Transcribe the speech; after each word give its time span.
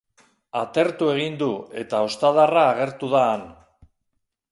Atertu 0.59 1.09
egin 1.11 1.35
du, 1.41 1.49
eta 1.81 1.99
ostadarra 2.07 2.63
agertu 2.71 3.11
da 3.13 3.21
han. 3.27 3.45